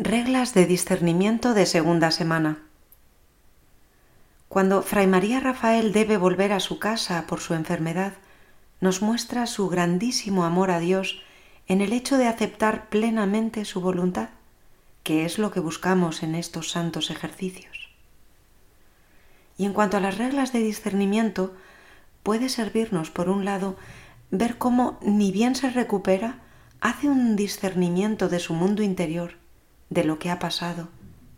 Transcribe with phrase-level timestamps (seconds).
[0.00, 2.58] Reglas de discernimiento de segunda semana.
[4.48, 8.12] Cuando Fray María Rafael debe volver a su casa por su enfermedad,
[8.80, 11.20] nos muestra su grandísimo amor a Dios
[11.66, 14.28] en el hecho de aceptar plenamente su voluntad,
[15.02, 17.90] que es lo que buscamos en estos santos ejercicios.
[19.56, 21.56] Y en cuanto a las reglas de discernimiento,
[22.22, 23.76] puede servirnos, por un lado,
[24.30, 26.38] ver cómo ni bien se recupera,
[26.80, 29.37] hace un discernimiento de su mundo interior,
[29.90, 30.88] de lo que ha pasado,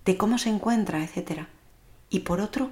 [0.05, 1.47] de cómo se encuentra, etc.
[2.09, 2.71] Y por otro,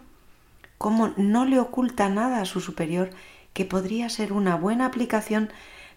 [0.79, 3.11] cómo no le oculta nada a su superior
[3.53, 5.51] que podría ser una buena aplicación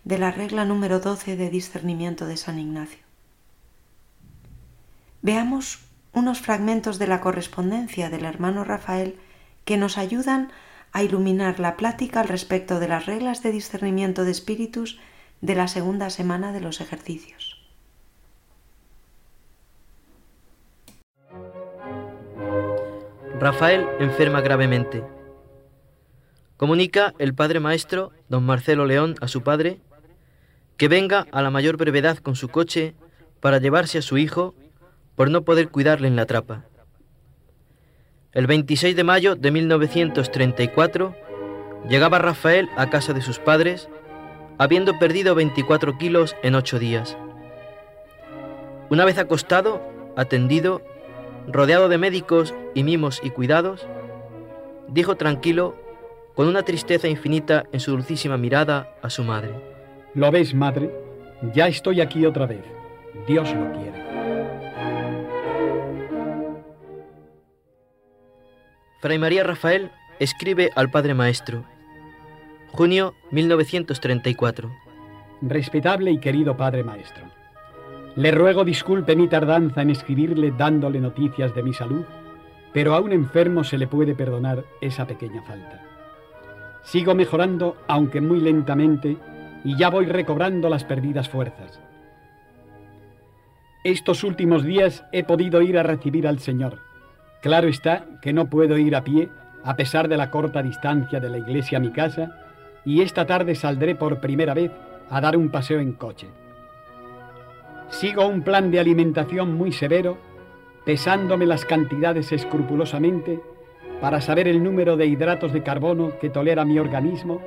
[0.04, 3.00] de la regla número 12 de discernimiento de San Ignacio.
[5.22, 5.80] Veamos
[6.14, 9.18] unos fragmentos de la correspondencia del hermano Rafael
[9.66, 10.52] que nos ayudan
[10.92, 15.00] a iluminar la plática al respecto de las reglas de discernimiento de espíritus
[15.42, 17.51] de la segunda semana de los ejercicios.
[23.42, 25.04] Rafael enferma gravemente.
[26.58, 29.80] Comunica el padre maestro, don Marcelo León, a su padre,
[30.78, 32.94] que venga a la mayor brevedad con su coche
[33.40, 34.54] para llevarse a su hijo
[35.16, 36.66] por no poder cuidarle en la trapa.
[38.32, 41.16] El 26 de mayo de 1934
[41.90, 43.90] llegaba Rafael a casa de sus padres,
[44.60, 47.18] habiendo perdido 24 kilos en ocho días.
[48.92, 49.82] Una vez acostado,
[50.16, 50.84] atendido,
[51.48, 53.88] rodeado de médicos y mimos y cuidados,
[54.88, 55.76] dijo tranquilo,
[56.36, 59.52] con una tristeza infinita en su dulcísima mirada, a su madre.
[60.14, 60.92] ¿Lo ves, madre?
[61.54, 62.64] Ya estoy aquí otra vez.
[63.28, 64.02] Dios lo quiere.
[69.02, 71.66] Fray María Rafael escribe al Padre Maestro.
[72.72, 74.72] Junio 1934.
[75.42, 77.41] Respetable y querido Padre Maestro.
[78.16, 82.04] Le ruego disculpe mi tardanza en escribirle dándole noticias de mi salud,
[82.74, 85.82] pero a un enfermo se le puede perdonar esa pequeña falta.
[86.84, 89.18] Sigo mejorando, aunque muy lentamente,
[89.64, 91.80] y ya voy recobrando las perdidas fuerzas.
[93.84, 96.80] Estos últimos días he podido ir a recibir al Señor.
[97.42, 99.30] Claro está que no puedo ir a pie,
[99.64, 102.36] a pesar de la corta distancia de la iglesia a mi casa,
[102.84, 104.72] y esta tarde saldré por primera vez
[105.10, 106.28] a dar un paseo en coche.
[107.92, 110.18] Sigo un plan de alimentación muy severo,
[110.86, 113.40] pesándome las cantidades escrupulosamente
[114.00, 117.42] para saber el número de hidratos de carbono que tolera mi organismo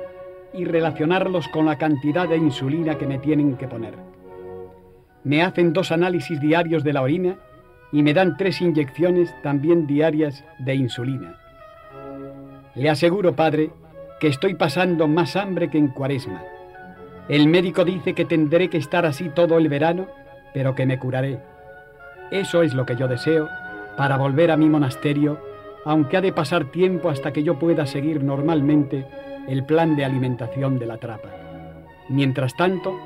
[0.53, 3.95] y relacionarlos con la cantidad de insulina que me tienen que poner.
[5.23, 7.37] Me hacen dos análisis diarios de la orina
[7.91, 11.39] y me dan tres inyecciones también diarias de insulina.
[12.75, 13.71] Le aseguro, padre,
[14.19, 16.43] que estoy pasando más hambre que en cuaresma.
[17.27, 20.07] El médico dice que tendré que estar así todo el verano
[20.55, 21.37] pero que me curaré.
[22.31, 23.49] Eso es lo que yo deseo
[23.97, 25.37] para volver a mi monasterio,
[25.83, 29.05] aunque ha de pasar tiempo hasta que yo pueda seguir normalmente
[29.49, 31.27] el plan de alimentación de la trapa.
[32.07, 32.97] Mientras tanto,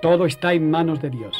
[0.00, 1.36] todo está en manos de Dios.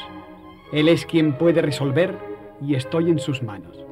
[0.71, 2.15] Él es quien puede resolver
[2.61, 3.87] y estoy en sus manos.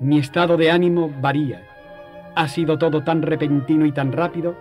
[0.00, 1.75] Mi estado de ánimo varía
[2.36, 4.54] ha sido todo tan repentino y tan rápido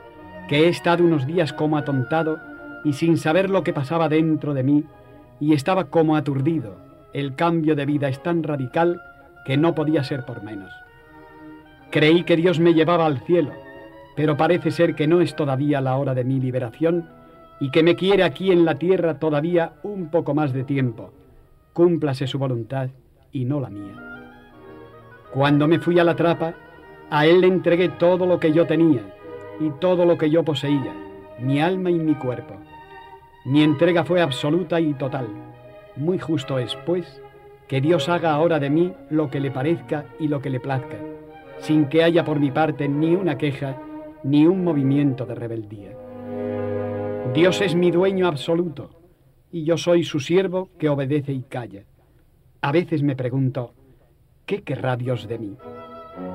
[0.47, 2.39] que he estado unos días como atontado
[2.85, 4.85] y sin saber lo que pasaba dentro de mí
[5.41, 6.77] y estaba como aturdido.
[7.13, 9.01] El cambio de vida es tan radical
[9.45, 10.71] que no podía ser por menos.
[11.91, 13.51] Creí que Dios me llevaba al cielo,
[14.15, 17.09] pero parece ser que no es todavía la hora de mi liberación
[17.59, 21.11] y que me quiere aquí en la tierra todavía un poco más de tiempo.
[21.73, 22.89] Cúmplase su voluntad
[23.33, 23.95] y no la mía.
[25.33, 26.55] Cuando me fui a la trapa,
[27.09, 29.01] a Él le entregué todo lo que yo tenía
[29.59, 30.93] y todo lo que yo poseía,
[31.39, 32.55] mi alma y mi cuerpo.
[33.45, 35.27] Mi entrega fue absoluta y total.
[35.95, 37.21] Muy justo es, pues,
[37.67, 40.97] que Dios haga ahora de mí lo que le parezca y lo que le plazca,
[41.59, 43.81] sin que haya por mi parte ni una queja
[44.23, 45.91] ni un movimiento de rebeldía.
[47.33, 48.89] Dios es mi dueño absoluto
[49.51, 51.83] y yo soy su siervo que obedece y calla.
[52.61, 53.73] A veces me pregunto,
[54.45, 55.57] ¿qué querrá Dios de mí?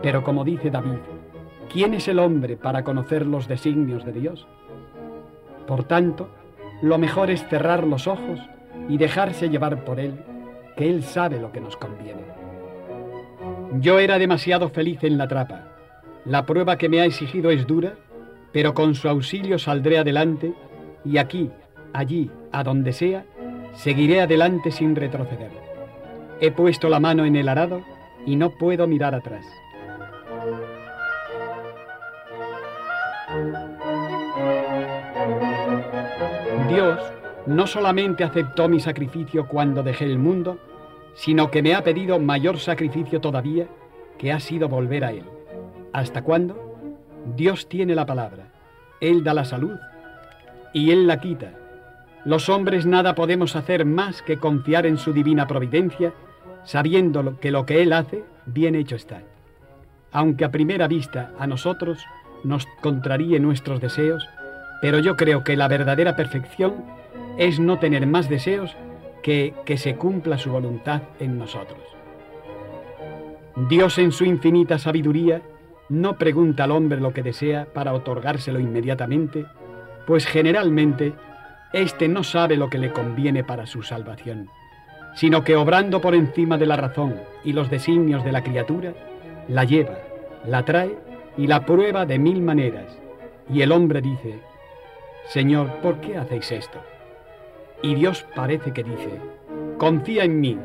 [0.03, 0.99] Pero como dice David,
[1.73, 4.47] ¿quién es el hombre para conocer los designios de Dios?
[5.67, 6.29] Por tanto,
[6.83, 8.41] lo mejor es cerrar los ojos
[8.89, 10.15] y dejarse llevar por Él,
[10.77, 12.23] que Él sabe lo que nos conviene.
[13.81, 15.69] Yo era demasiado feliz en la trapa.
[16.25, 17.95] La prueba que me ha exigido es dura,
[18.53, 20.55] pero con su auxilio saldré adelante
[21.05, 21.51] y aquí,
[21.93, 23.25] allí, a donde sea,
[23.75, 25.51] seguiré adelante sin retroceder.
[26.41, 27.83] He puesto la mano en el arado
[28.27, 29.47] y no puedo mirar atrás.
[36.71, 37.01] Dios
[37.47, 40.59] no solamente aceptó mi sacrificio cuando dejé el mundo,
[41.15, 43.67] sino que me ha pedido mayor sacrificio todavía,
[44.19, 45.25] que ha sido volver a Él.
[45.93, 46.77] ¿Hasta cuándo?
[47.37, 48.53] Dios tiene la palabra,
[49.01, 49.79] Él da la salud
[50.73, 51.53] y Él la quita.
[52.25, 56.13] Los hombres nada podemos hacer más que confiar en su divina providencia,
[56.65, 59.23] sabiendo que lo que Él hace, bien hecho está.
[60.13, 62.05] Aunque a primera vista a nosotros
[62.45, 64.29] nos contraríe nuestros deseos,
[64.81, 66.85] pero yo creo que la verdadera perfección
[67.39, 68.77] es no tener más deseos
[69.23, 71.81] que que se cumpla su voluntad en nosotros.
[73.69, 75.43] Dios en su infinita sabiduría
[75.89, 79.45] no pregunta al hombre lo que desea para otorgárselo inmediatamente,
[80.07, 81.13] pues generalmente
[81.73, 84.49] éste no sabe lo que le conviene para su salvación,
[85.15, 88.95] sino que obrando por encima de la razón y los designios de la criatura,
[89.49, 89.99] la lleva,
[90.47, 90.97] la trae
[91.37, 92.97] y la prueba de mil maneras.
[93.53, 94.39] Y el hombre dice,
[95.29, 96.81] Señor, ¿por qué hacéis esto?
[97.83, 99.21] Y Dios parece que dice,
[99.79, 100.59] confía en mí,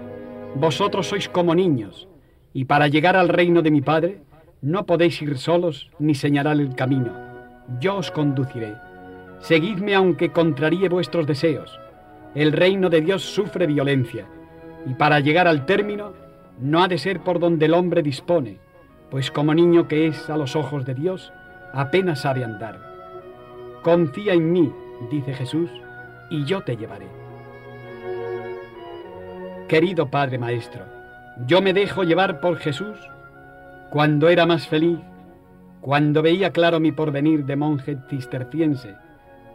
[0.56, 2.08] vosotros sois como niños,
[2.54, 4.22] y para llegar al reino de mi Padre,
[4.62, 7.12] no podéis ir solos ni señalar el camino.
[7.80, 8.74] Yo os conduciré.
[9.40, 11.80] Seguidme aunque contraríe vuestros deseos.
[12.34, 14.26] El reino de Dios sufre violencia,
[14.86, 16.14] y para llegar al término
[16.60, 18.60] no ha de ser por donde el hombre dispone,
[19.10, 21.32] pues como niño que es a los ojos de Dios,
[21.74, 22.85] apenas sabe andar.
[23.86, 24.74] Confía en mí,
[25.12, 25.70] dice Jesús,
[26.32, 27.06] y yo te llevaré.
[29.68, 30.86] Querido Padre Maestro,
[31.46, 32.98] yo me dejo llevar por Jesús
[33.92, 34.98] cuando era más feliz,
[35.82, 38.96] cuando veía claro mi porvenir de monje cisterciense,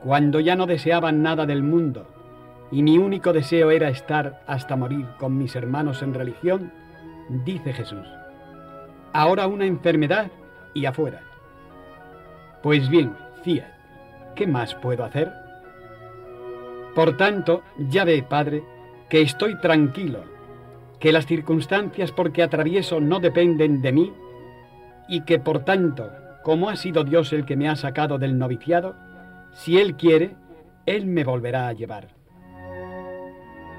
[0.05, 2.07] cuando ya no deseaba nada del mundo
[2.71, 6.73] y mi único deseo era estar hasta morir con mis hermanos en religión,
[7.45, 8.07] dice Jesús.
[9.13, 10.31] Ahora una enfermedad
[10.73, 11.21] y afuera.
[12.63, 13.80] Pues bien, Fiat,
[14.41, 15.31] ¿qué más puedo hacer?
[16.95, 18.65] Por tanto, ya ve, Padre,
[19.11, 20.25] que estoy tranquilo,
[20.99, 24.15] que las circunstancias por que atravieso no dependen de mí
[25.11, 26.11] y que por tanto,
[26.43, 28.97] como ha sido Dios el que me ha sacado del noviciado,
[29.53, 30.37] si Él quiere,
[30.87, 32.09] Él me volverá a llevar.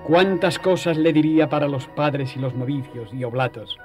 [0.06, 3.80] ¿Cuántas cosas le diría para los padres y los novicios y oblatos?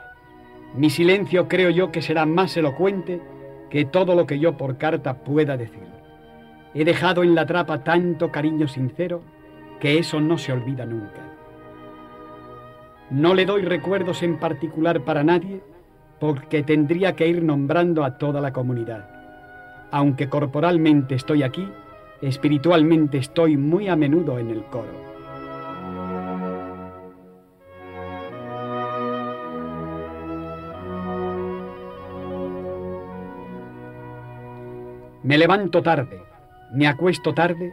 [0.74, 3.22] Mi silencio creo yo que será más elocuente
[3.70, 5.85] que todo lo que yo por carta pueda decir.
[6.78, 9.22] He dejado en la trapa tanto cariño sincero
[9.80, 11.22] que eso no se olvida nunca.
[13.08, 15.62] No le doy recuerdos en particular para nadie
[16.20, 19.08] porque tendría que ir nombrando a toda la comunidad.
[19.90, 21.66] Aunque corporalmente estoy aquí,
[22.20, 24.92] espiritualmente estoy muy a menudo en el coro.
[35.22, 36.35] Me levanto tarde,
[36.76, 37.72] me acuesto tarde,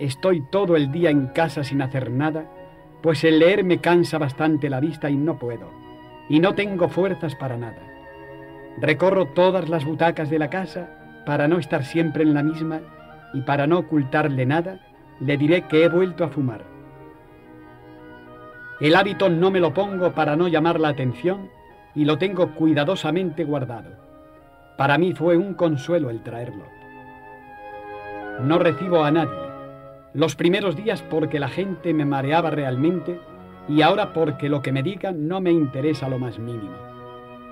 [0.00, 2.50] estoy todo el día en casa sin hacer nada,
[3.00, 5.70] pues el leer me cansa bastante la vista y no puedo,
[6.28, 7.78] y no tengo fuerzas para nada.
[8.78, 12.80] Recorro todas las butacas de la casa para no estar siempre en la misma
[13.32, 14.80] y para no ocultarle nada,
[15.20, 16.64] le diré que he vuelto a fumar.
[18.80, 21.48] El hábito no me lo pongo para no llamar la atención
[21.94, 23.90] y lo tengo cuidadosamente guardado.
[24.76, 26.81] Para mí fue un consuelo el traerlo.
[28.40, 29.42] No recibo a nadie.
[30.14, 33.20] Los primeros días porque la gente me mareaba realmente
[33.68, 36.76] y ahora porque lo que me digan no me interesa lo más mínimo.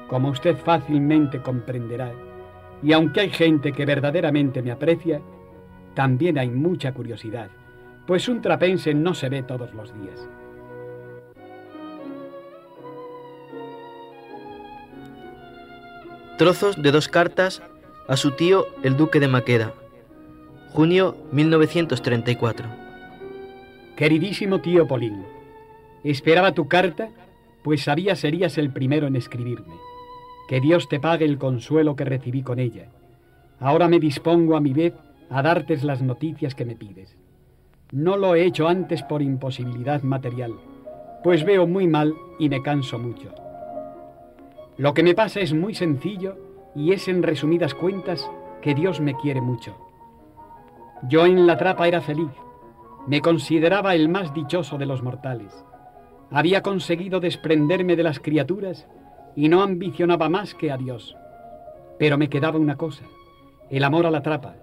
[0.09, 2.12] Como usted fácilmente comprenderá,
[2.83, 5.21] y aunque hay gente que verdaderamente me aprecia,
[5.95, 7.49] también hay mucha curiosidad,
[8.07, 10.28] pues un trapense no se ve todos los días.
[16.38, 17.62] Trozos de dos cartas
[18.09, 19.75] a su tío el duque de Maqueda,
[20.73, 22.69] junio 1934.
[23.97, 25.25] Queridísimo tío Polín,
[26.05, 27.11] esperaba tu carta,
[27.62, 29.75] pues sabía serías el primero en escribirme.
[30.49, 32.89] Que Dios te pague el consuelo que recibí con ella.
[33.59, 34.95] Ahora me dispongo a mi vez
[35.29, 37.17] a darte las noticias que me pides.
[37.91, 40.55] No lo he hecho antes por imposibilidad material,
[41.25, 43.35] pues veo muy mal y me canso mucho.
[44.77, 46.37] Lo que me pasa es muy sencillo
[46.77, 48.31] y es en resumidas cuentas
[48.62, 49.89] que Dios me quiere mucho.
[51.09, 52.30] Yo en la trapa era feliz,
[53.07, 55.64] me consideraba el más dichoso de los mortales.
[56.30, 58.87] Había conseguido desprenderme de las criaturas
[59.35, 61.16] y no ambicionaba más que a Dios.
[61.99, 63.04] Pero me quedaba una cosa,
[63.71, 64.57] el amor a la trapa,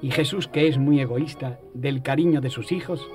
[0.00, 3.06] y Jesús, que es muy egoísta, del cariño de sus hijos,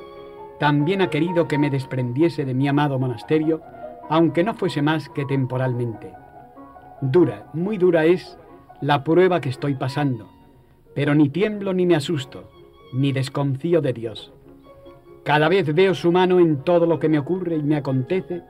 [0.59, 3.61] también ha querido que me desprendiese de mi amado monasterio,
[4.09, 6.13] aunque no fuese más que temporalmente.
[7.01, 8.37] Dura, muy dura es
[8.81, 10.29] la prueba que estoy pasando,
[10.93, 12.51] pero ni tiemblo ni me asusto,
[12.93, 14.33] ni desconfío de Dios.
[15.23, 18.43] Cada vez veo su mano en todo lo que me ocurre y me acontece,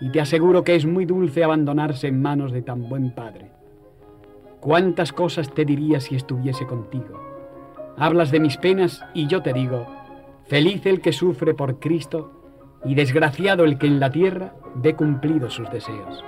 [0.00, 3.50] y te aseguro que es muy dulce abandonarse en manos de tan buen padre.
[4.60, 7.18] ¿Cuántas cosas te diría si estuviese contigo?
[7.96, 9.86] Hablas de mis penas y yo te digo,
[10.46, 12.32] feliz el que sufre por Cristo
[12.84, 16.24] y desgraciado el que en la tierra ve cumplidos sus deseos.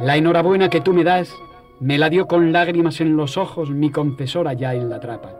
[0.00, 1.34] La enhorabuena que tú me das
[1.80, 5.34] me la dio con lágrimas en los ojos mi confesor allá en la trapa.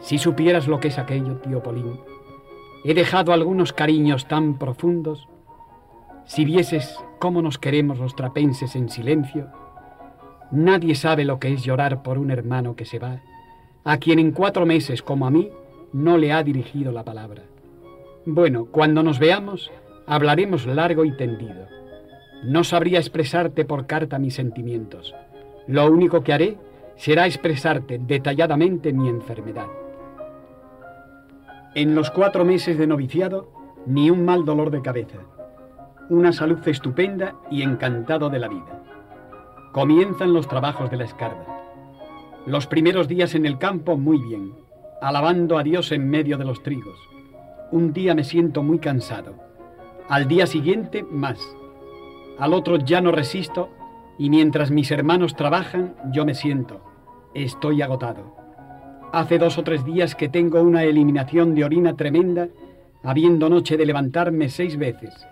[0.00, 2.00] Si supieras lo que es aquello, tío Polín,
[2.84, 5.28] he dejado algunos cariños tan profundos.
[6.24, 9.48] Si vieses cómo nos queremos los trapenses en silencio,
[10.50, 13.20] nadie sabe lo que es llorar por un hermano que se va,
[13.84, 15.50] a quien en cuatro meses, como a mí,
[15.92, 17.42] no le ha dirigido la palabra.
[18.24, 19.70] Bueno, cuando nos veamos,
[20.06, 21.68] hablaremos largo y tendido.
[22.44, 25.14] No sabría expresarte por carta mis sentimientos.
[25.66, 26.58] Lo único que haré
[26.96, 29.66] será expresarte detalladamente mi enfermedad.
[31.74, 33.50] En los cuatro meses de noviciado,
[33.86, 35.18] ni un mal dolor de cabeza.
[36.08, 38.82] Una salud estupenda y encantado de la vida.
[39.72, 41.46] Comienzan los trabajos de la escarda.
[42.46, 44.54] Los primeros días en el campo muy bien,
[45.02, 46.98] alabando a Dios en medio de los trigos.
[47.72, 49.34] Un día me siento muy cansado.
[50.08, 51.38] Al día siguiente más
[52.38, 53.70] al otro ya no resisto
[54.18, 56.82] y mientras mis hermanos trabajan yo me siento.
[57.34, 58.36] Estoy agotado.
[59.12, 62.48] Hace dos o tres días que tengo una eliminación de orina tremenda,
[63.02, 65.26] habiendo noche de levantarme seis veces.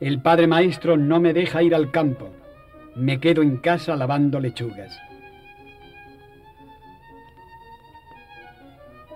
[0.00, 2.28] El padre maestro no me deja ir al campo.
[2.94, 4.98] Me quedo en casa lavando lechugas.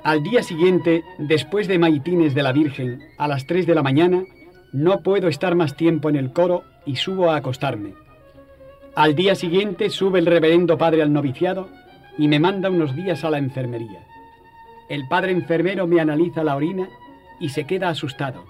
[0.02, 4.24] Al día siguiente, después de maitines de la Virgen, a las tres de la mañana,
[4.72, 7.92] no puedo estar más tiempo en el coro y subo a acostarme.
[8.96, 11.68] Al día siguiente sube el reverendo padre al noviciado
[12.18, 14.04] y me manda unos días a la enfermería.
[14.88, 16.88] El padre enfermero me analiza la orina
[17.38, 18.44] y se queda asustado.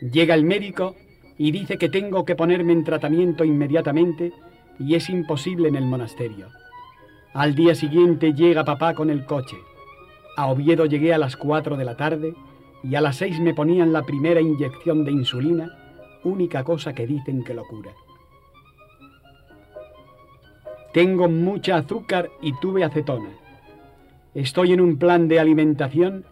[0.00, 0.94] Llega el médico
[1.36, 4.32] y dice que tengo que ponerme en tratamiento inmediatamente
[4.78, 6.46] y es imposible en el monasterio.
[7.34, 9.56] Al día siguiente llega papá con el coche.
[10.36, 12.34] A Oviedo llegué a las 4 de la tarde
[12.84, 15.70] y a las 6 me ponían la primera inyección de insulina
[16.22, 17.92] única cosa que dicen que lo cura.
[20.96, 23.28] Tengo mucha azúcar y tuve acetona.
[24.32, 26.24] Estoy en un plan de alimentación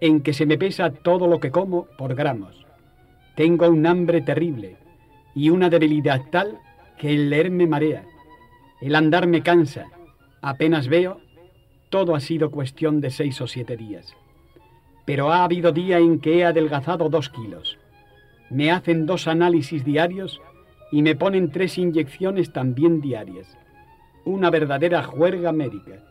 [0.00, 2.66] en que se me pesa todo lo que como por gramos.
[3.36, 4.76] Tengo un hambre terrible
[5.36, 6.58] y una debilidad tal
[6.98, 8.06] que el leer me marea,
[8.80, 9.86] el andar me cansa,
[10.42, 11.20] apenas veo,
[11.88, 14.16] todo ha sido cuestión de seis o siete días.
[15.04, 17.78] Pero ha habido día en que he adelgazado dos kilos
[18.50, 20.40] me hacen dos análisis diarios
[20.90, 23.56] y me ponen tres inyecciones también diarias.
[24.28, 26.02] Una verdadera juerga médica.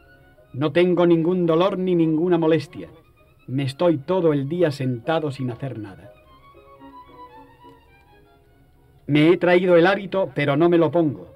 [0.52, 2.90] No tengo ningún dolor ni ninguna molestia.
[3.46, 6.12] Me estoy todo el día sentado sin hacer nada.
[9.06, 11.28] Me he traído el hábito, pero no me lo pongo.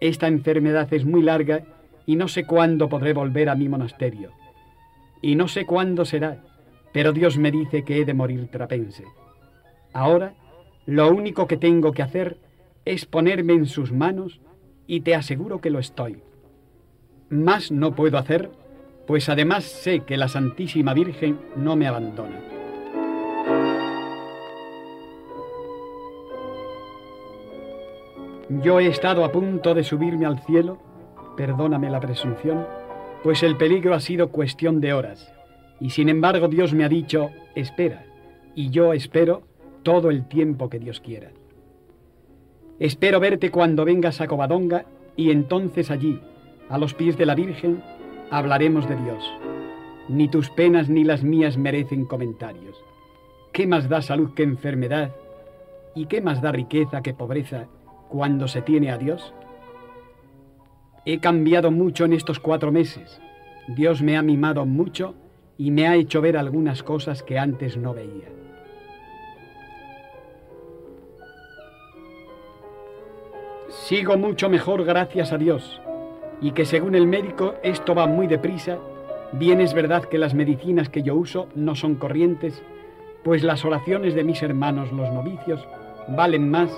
[0.00, 1.62] Esta enfermedad es muy larga
[2.04, 4.32] y no sé cuándo podré volver a mi monasterio.
[5.22, 6.44] Y no sé cuándo será,
[6.92, 9.04] pero Dios me dice que he de morir trapense.
[9.94, 10.34] Ahora,
[10.84, 12.36] lo único que tengo que hacer
[12.84, 14.42] es ponerme en sus manos
[14.88, 16.22] y te aseguro que lo estoy.
[17.28, 18.50] Más no puedo hacer,
[19.06, 22.40] pues además sé que la Santísima Virgen no me abandona.
[28.62, 30.78] Yo he estado a punto de subirme al cielo,
[31.36, 32.66] perdóname la presunción,
[33.22, 35.30] pues el peligro ha sido cuestión de horas,
[35.80, 38.06] y sin embargo Dios me ha dicho, espera,
[38.54, 39.42] y yo espero
[39.82, 41.30] todo el tiempo que Dios quiera.
[42.80, 44.84] Espero verte cuando vengas a Covadonga
[45.16, 46.20] y entonces allí,
[46.68, 47.82] a los pies de la Virgen,
[48.30, 49.24] hablaremos de Dios.
[50.08, 52.76] Ni tus penas ni las mías merecen comentarios.
[53.52, 55.10] ¿Qué más da salud que enfermedad?
[55.96, 57.66] ¿Y qué más da riqueza que pobreza
[58.08, 59.34] cuando se tiene a Dios?
[61.04, 63.20] He cambiado mucho en estos cuatro meses.
[63.66, 65.14] Dios me ha mimado mucho
[65.56, 68.28] y me ha hecho ver algunas cosas que antes no veía.
[73.88, 75.80] Sigo mucho mejor gracias a Dios
[76.42, 78.76] y que según el médico esto va muy deprisa.
[79.32, 82.62] Bien es verdad que las medicinas que yo uso no son corrientes,
[83.24, 85.66] pues las oraciones de mis hermanos los novicios
[86.06, 86.70] valen más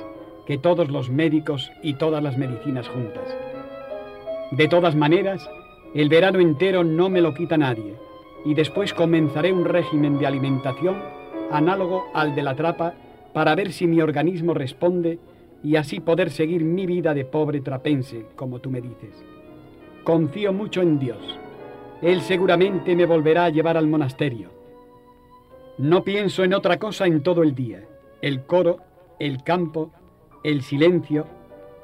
[0.47, 3.37] que todos los médicos y todas las medicinas juntas.
[4.53, 5.51] De todas maneras,
[5.97, 7.97] el verano entero no me lo quita nadie
[8.45, 11.03] y después comenzaré un régimen de alimentación
[11.51, 12.95] análogo al de la trapa
[13.33, 15.19] para ver si mi organismo responde
[15.63, 19.25] y así poder seguir mi vida de pobre trapense, como tú me dices.
[20.05, 21.39] Confío mucho en Dios.
[22.03, 24.51] él seguramente me volverá a llevar al monasterio.
[25.77, 27.85] No pienso en otra cosa en todo el día.
[28.23, 28.79] El coro,
[29.19, 29.93] el campo,
[30.43, 31.27] el silencio,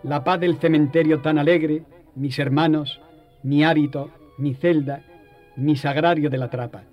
[0.03, 1.83] la paz del cementerio tan alegre,
[2.15, 3.01] mis hermanos,
[3.43, 5.05] mi hábito, mi celda,
[5.57, 6.85] mi sagrario de la trapa.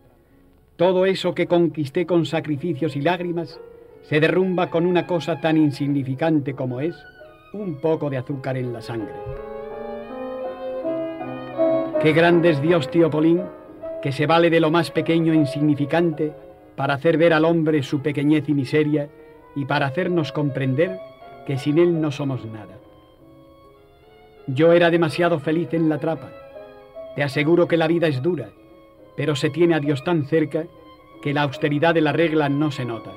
[0.76, 3.60] Todo eso que conquisté con sacrificios y lágrimas
[4.04, 6.96] se derrumba con una cosa tan insignificante como es
[7.54, 9.14] un poco de azúcar en la sangre.
[12.02, 13.42] Qué grande es Dios, tío Polín,
[14.02, 16.34] que se vale de lo más pequeño e insignificante
[16.76, 19.10] para hacer ver al hombre su pequeñez y miseria
[19.56, 21.00] y para hacernos comprender
[21.46, 22.78] que sin él no somos nada.
[24.48, 26.32] Yo era demasiado feliz en la trapa.
[27.16, 28.50] Te aseguro que la vida es dura,
[29.16, 30.66] pero se tiene a Dios tan cerca
[31.22, 33.12] que la austeridad de la regla no se nota.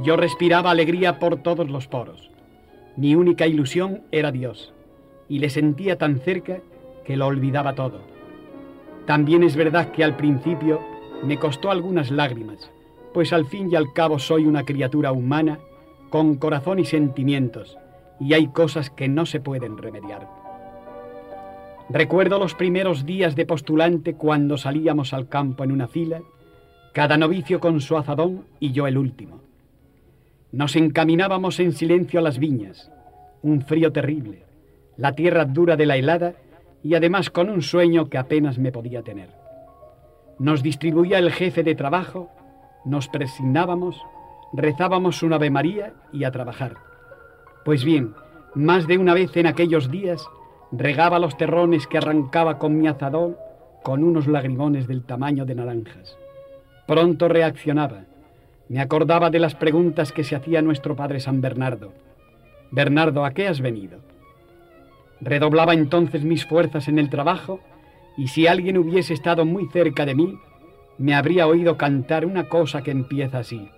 [0.00, 2.30] Yo respiraba alegría por todos los poros.
[2.96, 4.72] Mi única ilusión era Dios,
[5.28, 6.60] y le sentía tan cerca
[7.04, 8.00] que lo olvidaba todo.
[9.06, 10.80] También es verdad que al principio
[11.22, 12.70] me costó algunas lágrimas,
[13.12, 15.58] pues al fin y al cabo soy una criatura humana
[16.08, 17.76] con corazón y sentimientos,
[18.18, 20.26] y hay cosas que no se pueden remediar.
[21.90, 26.22] Recuerdo los primeros días de postulante cuando salíamos al campo en una fila,
[26.94, 29.51] cada novicio con su azadón y yo el último.
[30.52, 32.92] Nos encaminábamos en silencio a las viñas,
[33.40, 34.44] un frío terrible,
[34.98, 36.34] la tierra dura de la helada
[36.82, 39.30] y además con un sueño que apenas me podía tener.
[40.38, 42.28] Nos distribuía el jefe de trabajo,
[42.84, 43.98] nos presignábamos,
[44.52, 46.76] rezábamos un Ave María y a trabajar.
[47.64, 48.12] Pues bien,
[48.54, 50.22] más de una vez en aquellos días
[50.70, 53.36] regaba los terrones que arrancaba con mi azadón
[53.82, 56.18] con unos lagrimones del tamaño de naranjas.
[56.86, 58.04] Pronto reaccionaba.
[58.72, 61.92] Me acordaba de las preguntas que se hacía nuestro padre San Bernardo.
[62.70, 63.98] Bernardo, ¿a qué has venido?
[65.20, 67.60] Redoblaba entonces mis fuerzas en el trabajo
[68.16, 70.38] y si alguien hubiese estado muy cerca de mí,
[70.96, 73.68] me habría oído cantar una cosa que empieza así.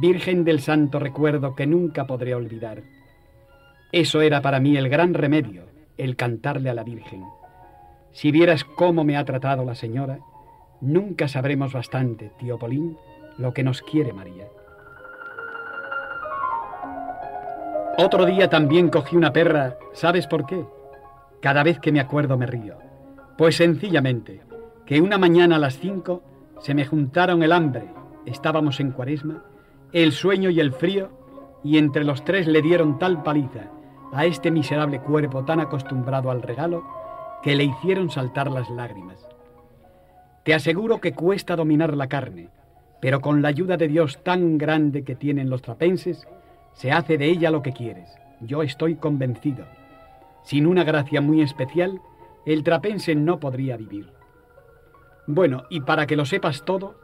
[0.00, 2.84] Virgen del Santo recuerdo que nunca podré olvidar.
[3.90, 5.64] Eso era para mí el gran remedio,
[5.98, 7.24] el cantarle a la Virgen.
[8.12, 10.20] Si vieras cómo me ha tratado la señora,
[10.80, 12.96] nunca sabremos bastante, tío Polín,
[13.38, 14.46] lo que nos quiere María.
[17.96, 20.64] Otro día también cogí una perra, ¿sabes por qué?
[21.40, 22.76] Cada vez que me acuerdo me río.
[23.38, 24.42] Pues sencillamente,
[24.84, 26.22] que una mañana a las cinco
[26.58, 27.88] se me juntaron el hambre,
[28.26, 29.44] estábamos en cuaresma,
[29.92, 31.10] el sueño y el frío,
[31.62, 33.70] y entre los tres le dieron tal paliza
[34.12, 36.84] a este miserable cuerpo tan acostumbrado al regalo,
[37.42, 39.28] que le hicieron saltar las lágrimas.
[40.44, 42.48] Te aseguro que cuesta dominar la carne,
[43.04, 46.26] pero con la ayuda de Dios tan grande que tienen los trapenses,
[46.72, 48.08] se hace de ella lo que quieres.
[48.40, 49.66] Yo estoy convencido.
[50.42, 52.00] Sin una gracia muy especial,
[52.46, 54.10] el trapense no podría vivir.
[55.26, 56.94] Bueno, y para que lo sepas todo,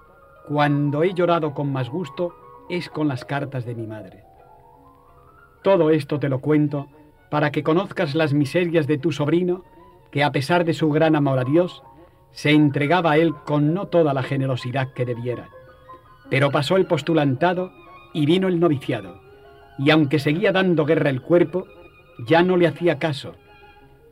[0.48, 2.34] cuando he llorado con más gusto
[2.70, 4.24] es con las cartas de mi madre.
[5.62, 6.88] Todo esto te lo cuento
[7.30, 9.64] para que conozcas las miserias de tu sobrino,
[10.10, 11.82] que a pesar de su gran amor a Dios,
[12.30, 15.50] se entregaba a él con no toda la generosidad que debiera.
[16.30, 17.72] Pero pasó el postulantado
[18.14, 19.30] y vino el noviciado
[19.80, 21.66] y aunque seguía dando guerra el cuerpo,
[22.26, 23.34] ya no le hacía caso.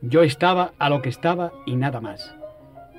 [0.01, 2.35] Yo estaba a lo que estaba y nada más.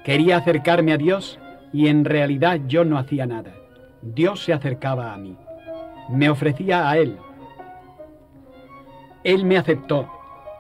[0.05, 1.41] Quería acercarme a Dios
[1.73, 3.55] y en realidad yo no hacía nada.
[4.03, 5.37] Dios se acercaba a mí.
[6.11, 7.17] Me ofrecía a Él.
[9.25, 10.09] Él me aceptó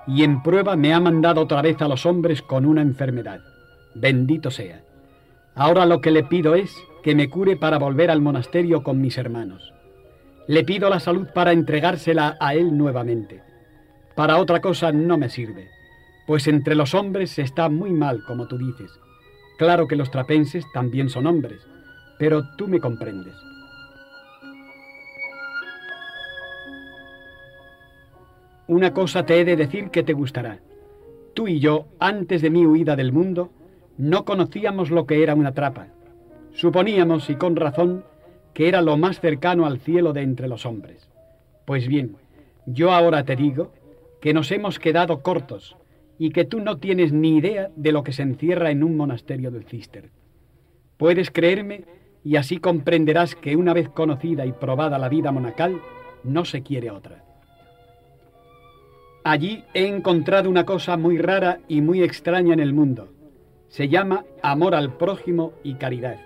[0.08, 3.40] y en prueba me ha mandado otra vez a los hombres con una enfermedad.
[3.94, 4.82] Bendito sea.
[5.54, 9.18] Ahora lo que le pido es que me cure para volver al monasterio con mis
[9.18, 9.72] hermanos.
[10.46, 13.42] Le pido la salud para entregársela a Él nuevamente.
[14.14, 15.68] Para otra cosa no me sirve,
[16.26, 18.90] pues entre los hombres se está muy mal, como tú dices.
[19.58, 21.60] Claro que los trapenses también son hombres,
[22.18, 23.34] pero tú me comprendes.
[28.66, 30.60] Una cosa te he de decir que te gustará.
[31.34, 33.50] Tú y yo, antes de mi huida del mundo,
[33.98, 35.88] no conocíamos lo que era una trapa.
[36.52, 38.04] Suponíamos, y con razón,
[38.54, 41.08] que era lo más cercano al cielo de entre los hombres.
[41.64, 42.16] Pues bien,
[42.66, 43.72] yo ahora te digo
[44.20, 45.76] que nos hemos quedado cortos
[46.18, 49.50] y que tú no tienes ni idea de lo que se encierra en un monasterio
[49.50, 50.10] del Cister.
[50.96, 51.84] Puedes creerme
[52.22, 55.80] y así comprenderás que una vez conocida y probada la vida monacal,
[56.22, 57.24] no se quiere otra.
[59.24, 63.08] Allí he encontrado una cosa muy rara y muy extraña en el mundo.
[63.68, 66.18] Se llama amor al prójimo y caridad.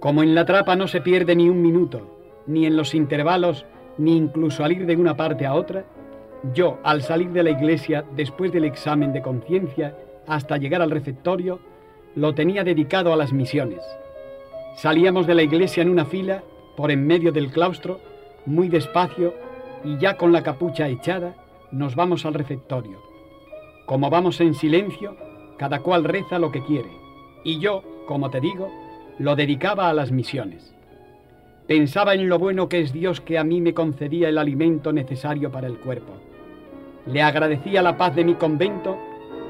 [0.00, 2.00] Como en la trapa no se pierde ni un minuto,
[2.46, 3.66] ni en los intervalos,
[3.98, 5.84] ni incluso al ir de una parte a otra,
[6.54, 9.94] Yo, al salir de la iglesia después del examen de conciencia
[10.26, 11.60] hasta llegar al refectorio,
[12.14, 13.80] lo tenía dedicado a las misiones.
[14.76, 16.42] Salíamos de la iglesia en una fila,
[16.78, 18.00] por en medio del claustro,
[18.46, 19.34] muy despacio,
[19.84, 21.34] y ya con la capucha echada,
[21.72, 23.02] nos vamos al refectorio.
[23.84, 25.16] Como vamos en silencio,
[25.58, 26.90] cada cual reza lo que quiere,
[27.44, 28.70] y yo, como te digo,
[29.20, 30.74] lo dedicaba a las misiones.
[31.66, 35.52] Pensaba en lo bueno que es Dios que a mí me concedía el alimento necesario
[35.52, 36.14] para el cuerpo.
[37.04, 38.96] Le agradecía la paz de mi convento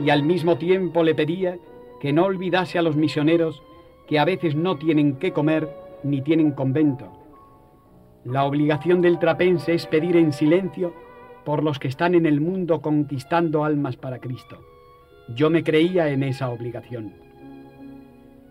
[0.05, 1.57] y al mismo tiempo le pedía
[2.01, 3.63] que no olvidase a los misioneros
[4.09, 5.71] que a veces no tienen qué comer
[6.03, 7.13] ni tienen convento.
[8.25, 10.93] La obligación del trapense es pedir en silencio
[11.45, 14.59] por los que están en el mundo conquistando almas para Cristo.
[15.37, 17.30] Yo me creía en esa obligación.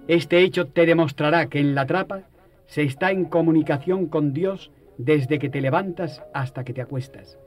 [0.09, 2.21] Este hecho te demostrará que en la trapa
[2.65, 7.37] se está en comunicación con Dios desde que te levantas hasta que te acuestas.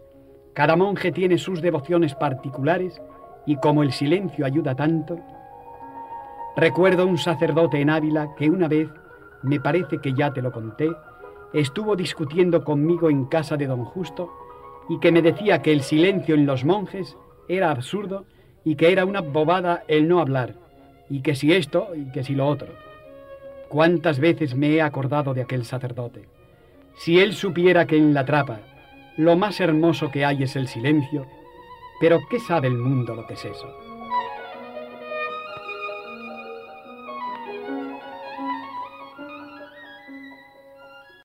[0.54, 3.02] Cada monje tiene sus devociones particulares
[3.46, 5.18] y como el silencio ayuda tanto,
[6.54, 8.88] recuerdo un sacerdote en Ávila que una vez,
[9.42, 10.88] me parece que ya te lo conté,
[11.52, 14.30] estuvo discutiendo conmigo en casa de don Justo
[14.88, 18.24] y que me decía que el silencio en los monjes era absurdo
[18.62, 20.54] y que era una bobada el no hablar,
[21.08, 22.68] y que si esto y que si lo otro.
[23.68, 26.28] ¿Cuántas veces me he acordado de aquel sacerdote?
[26.96, 28.60] Si él supiera que en la trapa
[29.16, 31.26] lo más hermoso que hay es el silencio,
[32.00, 33.91] pero ¿qué sabe el mundo lo que es eso?